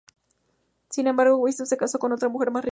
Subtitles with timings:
[0.89, 2.69] Sin embargo, Webster se casó con otra mujer más rica.